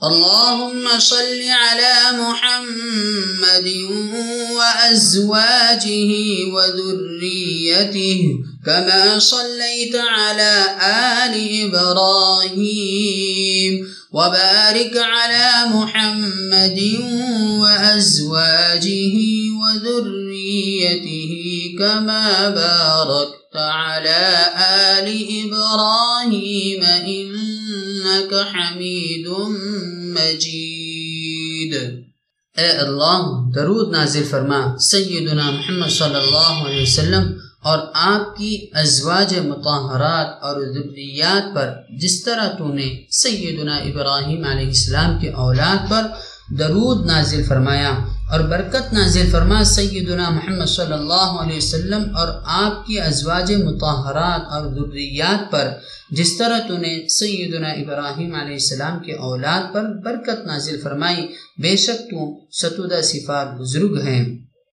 اللهم 0.00 0.98
صل 0.98 1.40
على 1.48 2.16
محمد 2.16 3.68
وأزواجه 4.56 6.12
وذريته 6.54 8.20
كما 8.66 9.18
صليت 9.18 9.96
على 9.96 10.64
آل 11.24 11.34
إبراهيم 11.68 13.10
وبارك 14.12 14.96
على 14.96 15.68
محمد 15.68 16.80
وأزواجه 17.60 19.16
وذريته 19.60 21.32
كما 21.78 22.48
باركت 22.48 23.56
على 23.56 24.22
آل 24.56 25.08
إبراهيم 25.44 26.82
إنك 26.84 28.32
حميد 28.52 29.26
مجید 30.16 31.74
اے 32.58 32.70
اللہ، 32.82 33.20
درود 33.54 33.92
نازل 33.92 34.24
فرما 34.30 34.60
سیدنا 34.78 35.50
محمد 35.50 35.90
صلی 35.90 36.14
اللہ 36.14 36.66
علیہ 36.66 36.82
وسلم 36.82 37.30
اور 37.62 37.78
آپ 37.92 38.36
کی 38.36 38.66
ازواج 38.72 39.34
متحرات 39.38 40.44
اور 40.44 40.60
ذریات 40.74 41.54
پر 41.54 41.70
جس 42.00 42.22
طرح 42.24 42.48
تو 42.58 42.72
نے 42.74 42.88
سیدنا 43.10 43.76
ابراہیم 43.76 44.44
علیہ 44.44 44.66
السلام 44.66 45.18
کے 45.20 45.30
اولاد 45.44 45.90
پر 45.90 46.06
درود 46.58 47.06
نازل 47.06 47.42
فرمایا 47.48 47.92
اور 48.30 48.40
برکت 48.40 48.92
نازل 48.92 49.30
فرما 49.30 49.64
سیدنا 49.64 50.30
محمد 50.30 50.66
صلی 50.66 50.92
اللہ 50.92 51.30
علیہ 51.42 51.56
وسلم 51.56 52.16
اور 52.16 52.28
آپ 52.44 52.86
کی 52.86 53.00
ازواج 53.00 53.52
متحرات 53.52 54.40
اور 54.52 54.70
ذریات 54.74 55.50
پر، 55.52 55.68
جس 56.10 56.38
طرح 56.38 56.58
تو 56.68 56.76
نے 56.76 57.08
سیدنا 57.08 57.68
ابراہیم 57.68 58.34
علیہ 58.34 58.52
السلام 58.52 58.98
کے 58.98 59.12
اولاد 59.12 59.74
پر 59.74 59.82
برکت 60.04 60.46
نازل 60.46 60.80
فرمائی، 60.80 61.26
بے 61.62 61.76
شک 61.76 62.10
تو 62.10 62.40
ستودہ 62.50 63.00
صفات 63.02 63.60
بزرگ 63.60 64.00
ہیں۔ 64.00 64.49